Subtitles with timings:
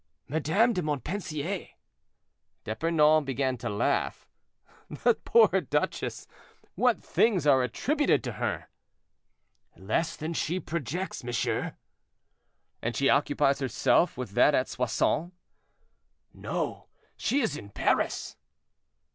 [0.27, 1.67] "Madame de Montpensier."
[2.63, 4.27] D'Epernon began to laugh.
[4.89, 6.25] "That poor duchess;
[6.73, 8.67] what things are attributed to her!"
[9.77, 11.77] "Less than she projects, monsieur."
[12.81, 15.33] "And she occupies herself with that at Soissons?"
[16.33, 18.37] "No; she is in Paris."